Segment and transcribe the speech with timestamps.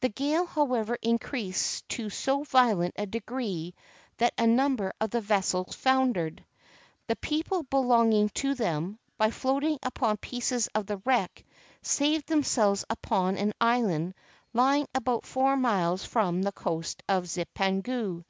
[0.00, 3.76] The gale, however, increased to so violent a degree
[4.16, 6.44] that a number of the vessels foundered.
[7.06, 11.44] The people belong ing to them, by floating upon pieces of the wreck,
[11.82, 14.14] saved themselves upon an island
[14.52, 18.24] lying about four miles from the coast of Zipangu.